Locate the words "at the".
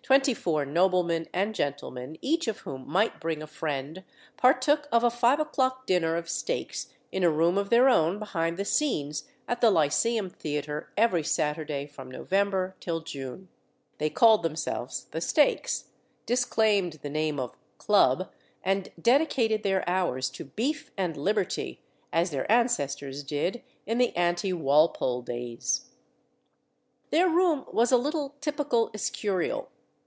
9.46-9.70